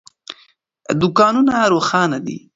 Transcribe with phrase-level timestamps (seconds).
[1.01, 2.37] دوکانونه روښانه دي.